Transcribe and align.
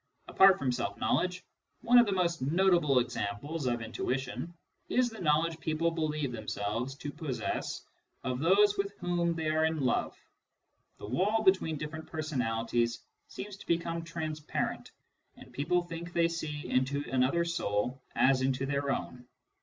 Apart 0.27 0.57
from 0.57 0.71
self 0.71 0.97
knowledge, 0.97 1.43
one 1.81 1.99
of 1.99 2.07
the 2.07 2.11
most 2.11 2.41
notable 2.41 2.97
examples 2.97 3.67
of 3.67 3.83
intuition 3.83 4.51
is 4.89 5.11
the 5.11 5.21
knowledge 5.21 5.59
people 5.59 5.91
believe 5.91 6.31
them 6.31 6.47
selves 6.47 6.95
to 6.95 7.11
possess 7.11 7.85
of 8.23 8.39
those 8.39 8.79
with 8.79 8.97
whom 8.97 9.35
they 9.35 9.47
are 9.47 9.63
in 9.65 9.79
love: 9.81 10.17
the 10.97 11.05
wall 11.05 11.43
between 11.43 11.77
different 11.77 12.07
personalities 12.07 13.03
seems 13.27 13.55
to 13.57 13.67
become 13.67 14.03
transparent, 14.03 14.89
and 15.35 15.53
people 15.53 15.83
think 15.83 16.11
they 16.13 16.27
see 16.27 16.67
into 16.67 17.03
another 17.11 17.45
soul 17.45 18.01
as 18.15 18.41
into 18.41 18.65
their 18.65 18.89
own. 18.91 19.27